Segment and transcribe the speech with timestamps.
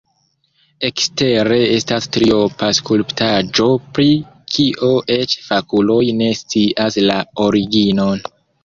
[0.87, 3.69] Ekstere estas triopa skulptaĵo,
[3.99, 4.09] pri
[4.57, 8.31] kio eĉ fakuloj ne scias la originon.